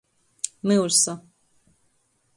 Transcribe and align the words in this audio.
Myusa. 0.67 1.13